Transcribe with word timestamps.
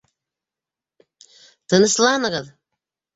Тынысланығыҙ! 1.73 2.49